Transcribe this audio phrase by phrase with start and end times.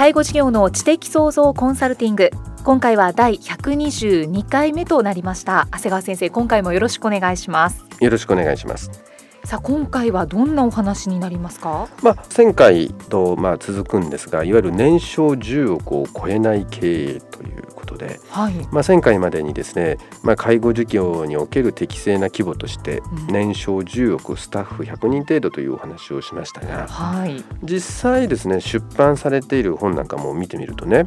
[0.00, 2.30] 介護事業の知的創造コンサルティング。
[2.64, 5.68] 今回は第122回目となりました。
[5.72, 7.84] 長谷川先生今回もよろしくお願いします。
[8.00, 8.90] よろしくお願いします。
[9.44, 11.86] さあ今回はどんなお話になりますか？
[12.02, 31.04] まあ前回とまあ続くんですがいわゆる年商10億を超えない経営ということで、はい、まあ前回までにですね、まあ介護事業における適正な規模として年商10億スタッフ100人程度というお話をしましたが、はい、実際ですね出版されている本なんかも見てみるとね、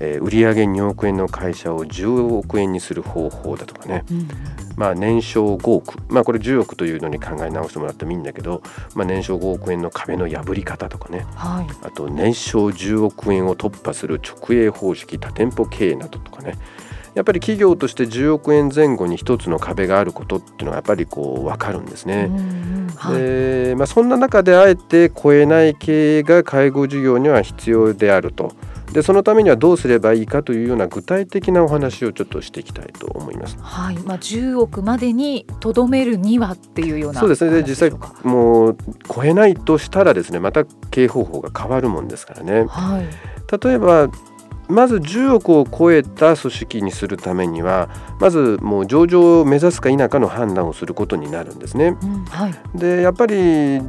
[0.00, 4.28] えー、売上2億円の会社を10億円にする方法だとかね、うん、
[4.76, 8.62] まあ年商5億まあこれ10億というのに考え直してもらってもいいんだけど、
[8.94, 16.56] まあ、年商5億円の壁の破り方とかね、はい、あと年商10億円を突破する直営方式多店舗経営などとかね
[17.14, 22.30] やっぱり企業として10億円前後に一つの壁があることっていうのがやっぱりこう分かるんですね。
[22.96, 28.52] はい、でまあ、そんな中であえて超えない経営が介護事業には必要であると。
[28.92, 33.56] でそのためにはどうすればいいかというような具体的なお話をちょっとしていきたいと思います。
[33.60, 37.62] はい、まあ10億までにとどめるにはっていうようなそうですね。
[37.62, 38.76] で実際もう
[39.12, 42.64] 超えないとしたらですね、また経営方法が変わるもんですからね。
[42.68, 43.06] はい、
[43.64, 44.08] 例えば
[44.70, 47.88] まず10億を超えた組織にするためには
[48.20, 51.96] まずもう上場を目指すか否かの判断をすることになるんですね。
[52.02, 53.80] うんはい、でやっぱり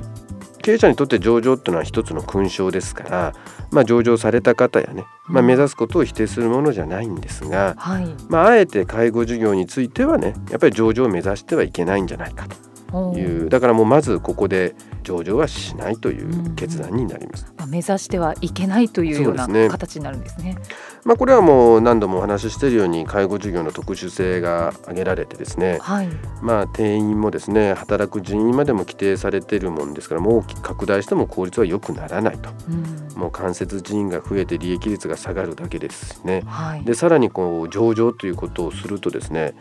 [0.62, 3.34] 経営者にとって上場っていうのは一つの勲章ですから、
[3.72, 12.71] まあ、上場された方やね、まあ、目指すことを否定するものじゃないんですが、はい、まあ、あえて介護事業についてはねやっぱり上場を目指してはいけないんじゃないかと
[13.16, 17.52] いうだからもうまずここで上場はしないという決断になります。
[17.58, 20.58] まあ、目指してはいけないというような形になるんですね。
[21.04, 26.10] まあ、これはもう何度もお話ししているように介護事業の特殊性が挙げられてですね、はい、
[26.42, 39.56] まあ、定員もですね働く人員までも規定されているもんですからもう大きく拡大しても効率は良くならないと、うん、もう間接人員が増えて利益率が下がるだけですしね、はい、でさらにこう上場ということをするとですね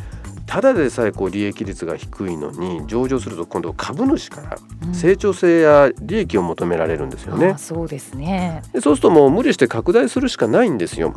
[0.50, 4.58] ただでさえこう利益率が低いのに上場すると今度株主から
[4.92, 7.50] 成長性や利益を求められるんですよね。
[7.50, 11.14] うん、そうですねでそうするともう無理して拡大するしかないんですよ。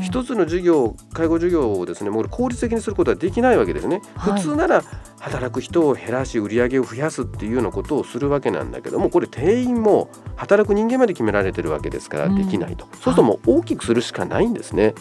[0.00, 4.00] 一つの事業介護事業をですねもう効率的にすることはできないわけですね。
[4.14, 4.84] はい、普通なら
[5.18, 14.94] 働く人を減らし売り上げを増やすっていうようなことをするわけなんだけどもこれ定員も働く人間まで決められてるわけですからできないと、うん、そうするともう大きくするしかないんですね。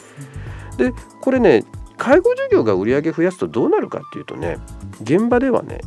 [0.77, 1.63] でこれね
[1.97, 4.57] 介護事業が売り上げ増やすとどうなるかっていうとね
[5.01, 5.81] 現場ではね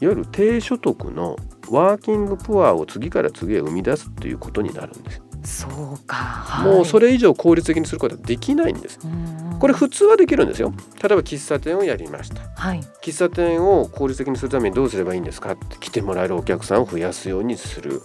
[0.00, 1.36] いわゆる低所得の
[1.70, 5.22] ワーキングプアを次から次へ生み出すということになるんです。
[5.44, 8.98] そうか、はい、もうそれ以上効率的にすることはできないんです。
[9.58, 10.72] これ普通はできるんですよ。
[11.02, 12.42] 例えば喫茶店をやりました。
[12.56, 18.02] はい、喫茶店を効率的にするためにどうすればいいんですかって来てもらえるお客さんを増やすようにする。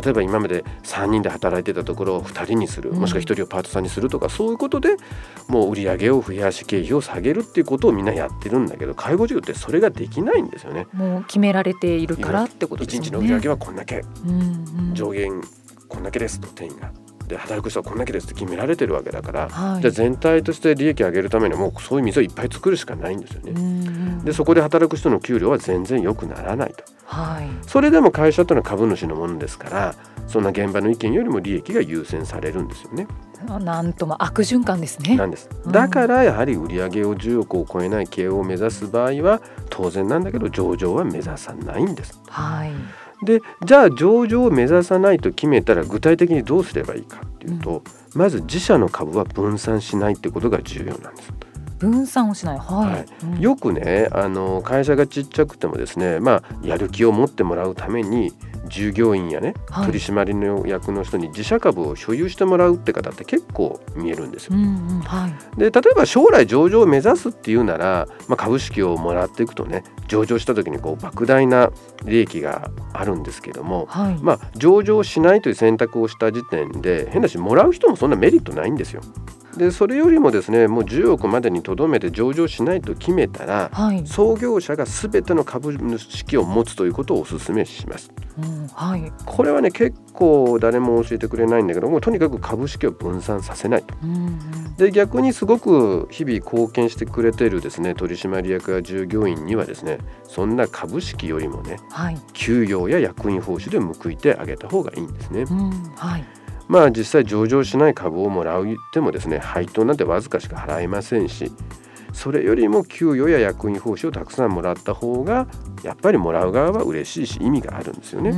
[0.00, 4.96] 例えば今まで3人で働いてたところを2人にするもしくは1人をパートさんにするとか、そういうことで
[5.48, 10.86] もう売り上げを増やし経費を下げるっていうことをみんなやってるんだけど介護事業ってそれができないんですよね。
[10.92, 13.00] もう決められているからってことですね。
[13.00, 15.42] 1日の売り上げはこんだけ、うんうん、上限
[15.88, 16.92] こんだけですと定員が。
[17.28, 24.24] で働く人はこんだけですって決められてるわけだから、はい、じゃあ全体として利益を上げるためにはもうそういう店をいっぱい作るしかないんですよね。
[24.24, 26.84] でそこで働く人の給料は全然良くならないと。
[27.10, 29.94] はい、それでも会社というのは株主のものですから
[30.26, 33.08] そんな現場の意見よりも利益が優先されるんですよね。
[33.60, 35.16] なんとも悪循環ですね。
[35.16, 35.48] なんです。
[35.68, 39.40] だからやはり売上を10億を超えない経営を目指す場合は
[39.70, 42.20] 当然なんだけど上場は目指さないんです。
[42.28, 42.72] はい。
[43.24, 47.82] でじゃあ上場を目指さないと決めたら具体的にどうすればいいかっていうと、
[48.14, 51.32] うん、まず自社の株は分散しないってことが重要なんです。
[51.78, 53.06] 分散をしない、はい、はい。
[53.22, 58.32] うん、よくねあの会社がちっちゃくてもですね、まあ、やる気を持ってもらうために
[58.68, 64.56] 従業員やね、はい、取締の役の人に自社株を所有してもらうって方って結構見えるんですよ。
[64.56, 71.70] うんうんはい、で例えば将来上場を目指すっていうなら、まあ、株式をもらっていくとね上場した時にこう莫大な
[72.04, 79.02] 利益があるんですけども、はい、まあ、上場しないという選択をした時点で変なしもらう人もそんなメリットないんですよ。
[79.56, 88.12] でそれよりもですねもう10億までにとどめて上場しないと決めたら、はい、創業者がすべての株式を持つということをお勧めします。
[88.38, 93.94] うんはい、これはね結構誰も教えてくれないんだけどもとにかく株式を分散させないと。
[94.02, 105.42] うんうん、で逆にすごく日々貢献してくれているですね取締役や従業員にはですねそんな株式よりもね、はい、給与や役員報酬で報いてあげた方がいいんですね。
[105.42, 106.24] うんはい
[106.68, 111.50] まあ実際上場しない株をもらうってもですね配当なんてわずかしか払えませんし
[112.18, 115.46] それよりも給与や役員報酬をたくさんもらった方が
[115.84, 118.34] やっぱりもらう側は嬉しいし意味があるんですよね。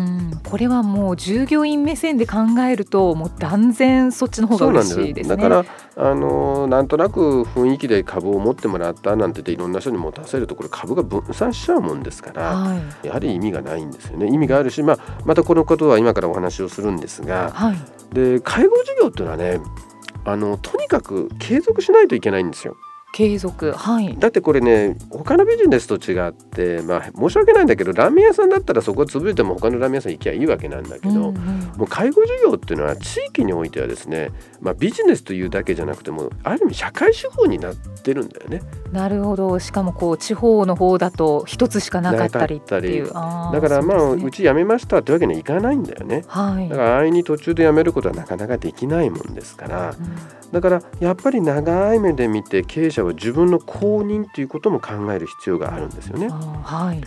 [0.51, 2.41] これはもう従業員目線で考
[2.71, 5.65] えるともう断然そっちの方が嬉しいです、ね、だから
[5.97, 14.27] あのなんとなく雰囲気で株を持ってもらったなんていろんな人に持たせるとこれ株が分散しちゃうもんですから、はい、やはり意味がないんですよね。
[14.27, 19.59] 意味があるし、まあ、またこのことは今からお話をするんですが、はい、で介護事業っていうのはね
[20.27, 22.77] あのとにかく継続しないといけないんですよ。
[23.13, 31.35] 継続はいだってこれね他のビジネスと違ってまあ申し訳ないんだけどラーメン屋さんだったらそこ潰れても他のラーメン屋さん行きゃいいわけなんだけど、うんうん、
[31.77, 34.31] もう介護事業っていうのは地域においてはですね、
[34.61, 38.63] まあ、ビジネスというだけじゃなくてもある意味社会手法になってるんだよね。
[38.93, 39.59] なるほど。
[39.59, 43.07] しかもこう地方の方だと一つしかなかったりっていう。
[43.07, 46.25] だからまあう、ね,、ち辞めましたってわけにはいかないんだよね。
[46.27, 56.29] はい、だから安易に途中で辞めることはなかなかできないもんですから、うん、だからやっぱり長い目で見て経営者は自分の公認ということも考える必要があるんですよね。
[56.29, 57.01] はい、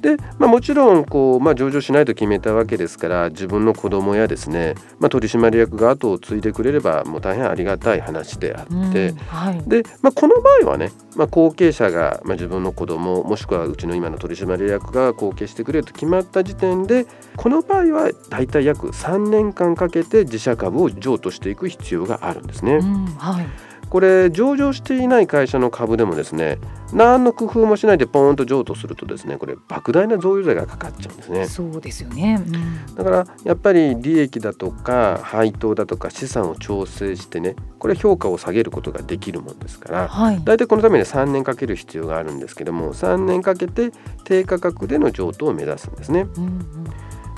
[0.00, 17.06] で、まあ、もちろんこう、まあ、上場しないと決めたわけですから自分の子供やですね、まあ、取締役が後を継いでくれればもう大変ありがたい話であって、うんはい、で、まあ、この場合はね、まあ、後継者が、まあ、自分の子供もしくはうちの今の取締役が後継してくれると決まった時点で
[17.36, 22.76] この場合は大体約3年間かけて自社株を譲渡していく必要があるんですね。
[22.76, 26.58] うんはいこれ上場していない会社の株でもですね
[26.92, 31.46] 何の工夫もしないでポーンと譲渡するとですねこれ莫大な贈与税がかかっちゃうんですね。
[31.46, 43.90] そうですよね、うん、だからやっぱり利益だとか配当だとか資産を調整してねこれ評価を下げることができるもんですから、はい、大体このために3年かける必要があるんですけども3年かけて
[44.24, 46.84] 低価格での譲渡を目指すんですね、うんうん、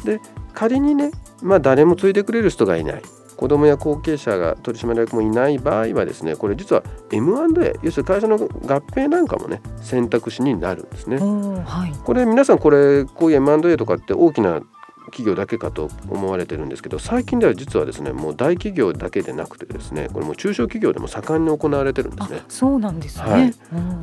[0.05, 0.21] で
[0.53, 3.03] 仮にねまあ誰も継いでくれる人がいない
[3.37, 11.19] 子どもや後継者が取締役もいない場合はですねこれ実は M&A 要するに会社の合併なんかもね選択肢になるんですね。
[11.19, 14.63] はい、これ皆さんこれこういう M&A とかって大きな
[15.13, 22.43] 企業だけかと思われてるんですけど最近では実はですねもう大企業だけでなくてですねこれも中小企業でも盛んに行われてるんですね。
[22.49, 23.39] そうなんですね、は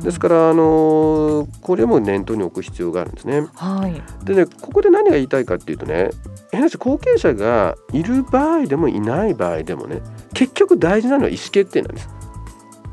[0.00, 3.46] い、ですからあのこれも念頭に置く必要があるんですね。
[3.56, 6.10] はい、でねここで何が言いたいかっていうとね
[6.52, 10.00] 変な話後継者がいる場合でもいない場合でもね
[10.32, 12.08] 結局大事なのは意思決定なんです。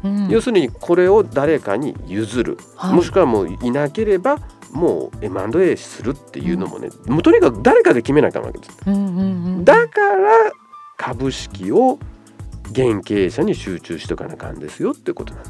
[0.04, 4.38] うん、要するにこれを誰かに譲る、はい、もしくはもういなければ
[4.78, 8.72] もう M&A するっていうのもね、もうとにかく誰かで決めなきゃわけです、
[9.64, 10.52] だから
[10.98, 11.98] 株式を
[12.72, 15.50] 現経営者に集中しとかなあかんですよってことなんだ。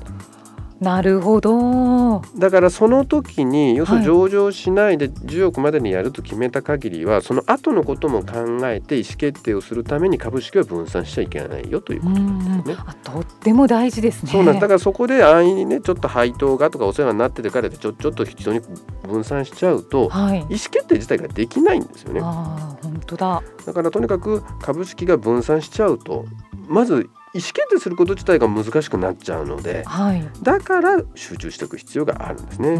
[0.79, 12.77] なるほどだからその時に要するに上場しないで10億までにやると決めた限りは、はい、その後のことも考えて意思決定をするために株式は分散しちゃいけないよということですね。
[13.03, 14.31] とっても大事ですね。
[14.31, 18.61] そうなんだからそこで安易にねちょっと配当がとかお世話になっててからでちょちょっと人に
[19.03, 22.21] 分散しちゃうと、はい、意思決定自体ができないんですよね。
[22.23, 26.25] あ本当だだからとにかく株式が分散しちゃうと
[26.67, 32.79] まず意思決定すること自体が難しくなっちゃうので、はい、だから集中しておく必要があるんですね。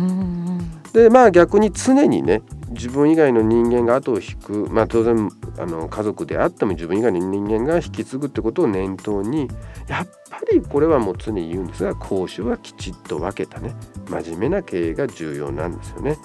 [0.94, 9.48] でまあ逆に常にね自分以外の人間が後を引く、まあ、当然あの家族であっても自分以外の人間が引き継ぐってことを念頭に
[9.88, 13.76] やっぱりこれはもう常に言うんですが講師はきちっと分けたね
[14.10, 16.18] 真面目な経営が重要なんですよね。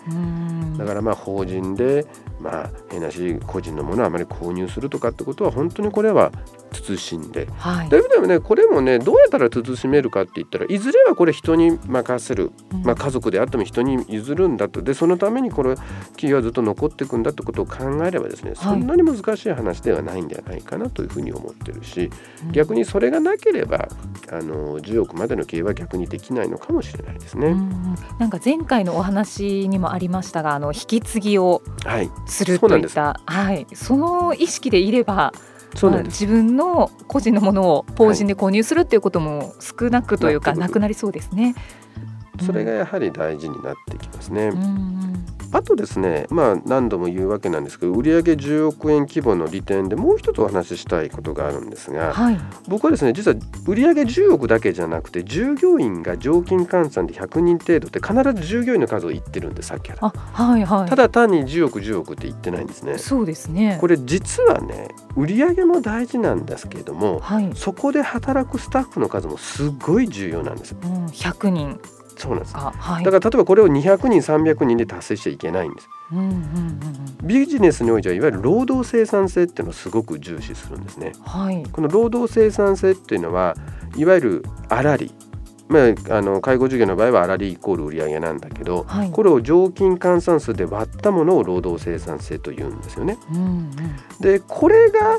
[0.78, 2.06] だからまあ法人で
[2.42, 6.32] まあ変なし個人のものをあまり購入するとかってことは本当にこれは
[6.72, 8.40] 慎んで、はい、だいぶでもね。
[8.40, 12.50] これもねどうやったら慎めるかって言ったらいずれはこれ人に任せる、
[12.82, 14.82] まあ、家族であっても人に譲るんだと。
[14.82, 22.10] でそのためにこれ企業はずっと残っていくんだってことを考えればですねそんなに難しい話ではないんではないかなというふうに思ってるし、
[22.52, 23.88] 逆にそれがなければ
[24.30, 27.52] あの10億までの経営は逆にできないのかもしれないですね。
[27.52, 31.62] んなんか前回のお話にもありましたがあの引き継ぎを
[32.32, 35.32] するといった、はい、はい、その意識でいれば
[35.80, 41.54] まあ、自分の個人のものを法人で購入するっていうことも少なくというか、はい、なくなりそうですね。
[42.44, 44.48] それがやはり大事になってきますね。
[44.48, 45.11] うん
[45.52, 62.98] あとですね、まあ、何度も言うわけなんですけど売上10億円規模の利点でもう一つお話ししたいことがあるんですが、はい、僕はですね実は売上10億だけじゃなくて従業員が常勤換算で100人程度って必ず従業員の数を言ってるんでさっきから、はいはい、ただ単に10億10億って言ってないんですね。
[62.98, 63.78] そうですね。
[63.80, 70.74] これ実はね売上も大事なんですけれども、はい、そこで働くスタッフの数もすごい重要なんです。
[70.82, 71.80] うん、100人
[72.22, 76.28] そうなんです、はい、だから例えばこれを200人300人で達成しちゃいけないんです、うんうんう
[77.24, 83.56] ん、ビジネスにおいてはいわゆる労働生産性っていうのをすごく重視するんですね、はい、この労働生産性っていうのは
[83.96, 85.12] いわゆる粗利。
[85.68, 85.78] ま
[86.10, 93.16] あ、あの介護事業の場合は粗利イコール売上なんだけど、はい、これを常勤換算数で割ったものを労働生産性というんですよね。
[93.32, 93.70] うんうん、
[94.20, 95.18] でこれが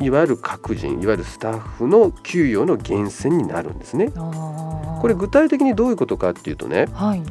[0.00, 4.10] いわゆる各人いわゆるスタッフの給与の源泉になるんですね。
[4.10, 7.22] これ具体的にどういうことかっていうとね、はい、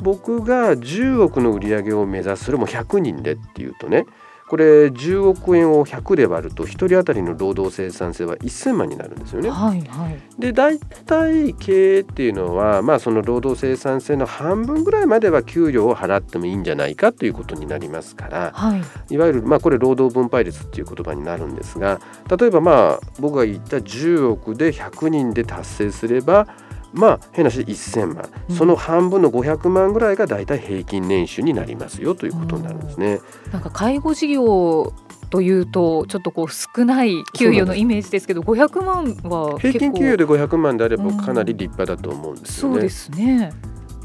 [0.00, 4.06] 僕が10億の売り上げを目指すそれも100人でっていうとね
[4.48, 9.50] これ10億円を100で割ると1人当たりの労働生産性は1000万になるんですよね。
[9.50, 22.00] はいはい、で大体経営っていうのは、まあ、その労働生産性の半分ぐらいまでは給料を払ってもいいんじゃないかということになりますから、はい、いわゆる、まあ、これ労働分配率っていう言葉になるんですが
[22.38, 26.48] 例えばまあ僕が言った10億で100人で達成すれば
[26.92, 33.20] まあ変な話1000万、うん、その半分の500万ぐらいがだいたい平均年収になりますよということになるんですね。
[33.52, 34.92] なんか介護事業
[35.30, 42.74] というとちょっとこう少ない給与のイメージですけど500万は平均給与で500万であればかなり立派だと思うんですよね。
[42.74, 43.52] そうですね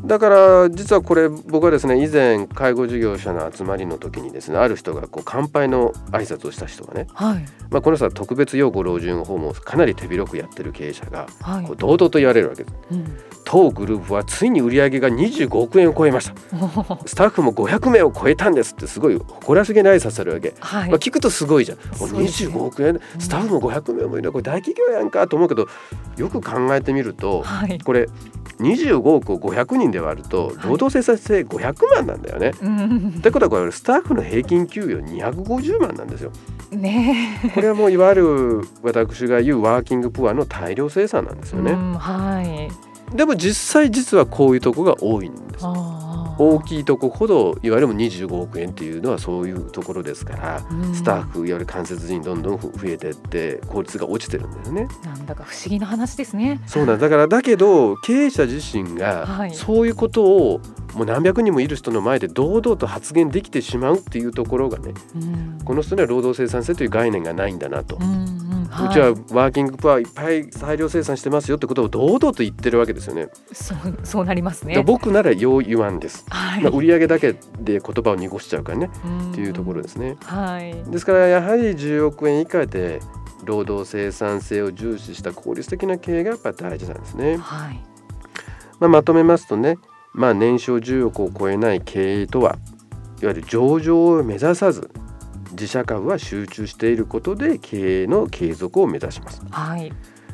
[0.05, 11.27] だから実はこれ僕はですね以前介護事業者の集まりの時にですねある人がこう乾杯の挨拶をした人がね、はい、まあ、この人は特別養護老人ホームをかなり手広くやってる経営者が
[11.65, 12.75] こう堂々と言われるわけです。
[12.91, 13.17] うん。
[13.45, 16.33] 当グループはついに売り上げが25億円を超えました。
[17.05, 22.99] スタッフも500名を超えたんですってすごい誇らしげな挨拶するわけ、はい、まあ、聞くとすごいじゃん、ね、25億円？
[23.19, 24.31] スタッフも500名もいる。
[24.31, 25.67] これ大企業やんかと思うけど
[26.17, 28.07] よく考えてみると、はい、これ
[28.59, 32.51] 25億を500人で割ると労働生産性500万なんだよね。
[32.61, 36.31] はい、ってことはこれスタッフの平均給与250万なんですよ。
[36.71, 41.73] ね、これはもういわゆる私が言うワーキングプアの大量生産なんですよね。
[41.73, 45.65] はいでも実際実はこういうとこが多いんです。
[46.37, 54.87] 大きいとこほどいわゆる25億円っていうのはそういうところですから、うん、スタッフいわゆる間接人どんどん増えてって効率が落ちてるんですね。
[55.03, 56.61] なんだか不思議な話ですね。
[56.65, 60.61] そうなんだからだけど経営者自身がそういうことを
[60.95, 67.97] もう何百人もいる人の前で堂々と発言できてしまうっていうところがね、うん、この人には労働生産性という概念がないんだなと。
[67.99, 68.42] うん
[68.81, 73.29] うちはワーキングプアいっぱい大量生産してますよってことを堂々と言ってるわけですよね。
[73.51, 74.81] そうそうなりますね。
[74.83, 76.25] 僕ならよう言わんです。
[76.29, 78.89] はい、まあ、売上だけで言葉を濁しちゃうからね
[79.31, 80.17] っていうところですね。
[80.23, 82.99] はい、ですからやはり10億円以下で
[83.45, 87.37] 労働生産性を重視した効率的な経営がやっぱ大事なんですね。
[87.37, 87.79] はい、
[88.79, 89.77] まあ、まとめますとね、
[90.13, 92.57] まあ、年商10億を超えない経営とは
[93.21, 94.89] いわゆる上場を目指さず
[95.53, 99.41] 自社株は集中していることで経営の継続を目指します。
[99.49, 99.91] はい、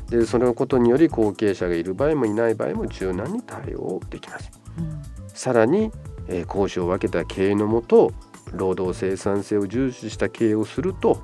[0.09, 4.51] でそのことにより後継者がいる場合もいない場合も柔軟に対応できます。
[4.77, 5.91] うん、さらに、
[6.27, 8.11] えー、講師を分けた経営のもと
[8.51, 11.21] 労働生産性を重視した経営をすると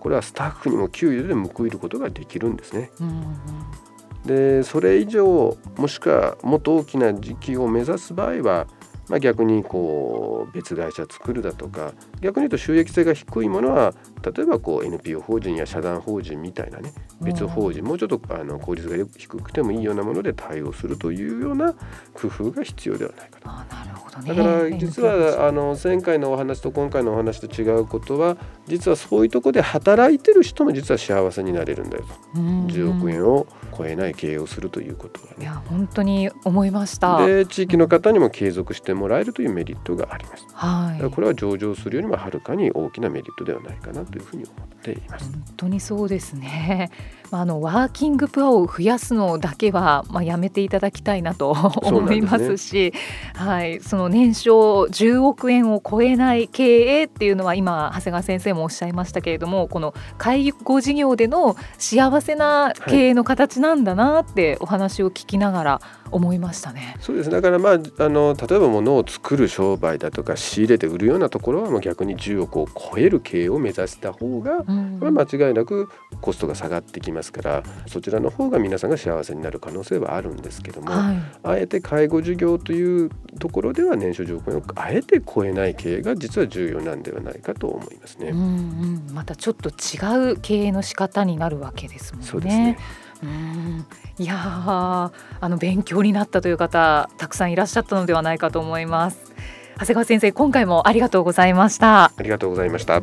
[0.00, 2.90] これはスタッフにも給与で報いることができるんですね。
[3.00, 8.66] うんうん、でそれ以上もしくはもっと大きな時期を目指す場合は
[9.08, 21.74] まあ、逆にこう別会社作るだとか逆に言うと収益性が低いものは例えばこう NPO 法人や社団法人みたいなね別法人もうちょっとあの効率が低くてもいいようなもので対応するというような
[22.14, 23.48] 工夫が必要ではないかと。
[23.48, 32.40] あなるほどね、だから実はあの前回のお話と今回のお話と違うことは実はそういうとこで働いてる人も実は幸せになれるんだよと。
[32.40, 33.46] 10億円を
[33.76, 37.26] 超えない経営をするということが、ね、いや本当に思いました。
[37.26, 45.30] で地域の方にも継続してもらえるというメリットがあります、はい、これは上場するよりもはるかに大きなメリットではないかなというふうに思っています。
[45.30, 46.90] 本当にそうですね
[47.30, 53.00] あのワーキングプアを増やすのだけは、まあ、やめていただきたいなと思いますし、ね、
[53.34, 65.80] はい、その年商10億円を超えない経営っていうのは今長谷川先生もおっしゃいましたけれどもこの介護事業での幸せな経営の形なんだなってお話を聞きながら
[66.10, 66.96] 思いましたね。
[67.00, 75.88] そうですだからまああの例えば物を作る商売だとか仕入れて売るようなところはもう逆に10億を超える経営を目指した方が、うん、間違いなく
[76.20, 88.28] コストが下がってきますからそちらの方が皆さんが幸せになる可能性はあるんですけども、はい、あえて介護事業というところでは年収10億円をあえて超えない経営が実は重要なんではないかと思いますね。
[88.30, 92.28] うんうん、またちょっと違う経営の仕方になるわけですもんね。
[92.28, 92.78] そうですね。
[93.22, 93.86] うん。
[94.18, 99.32] いやあの勉強になったという方たくさんいらっしゃったのではないかと思います。
[99.78, 102.04] 長谷川先生今回もありがとうございました。
[102.04, 103.02] ありがとうございました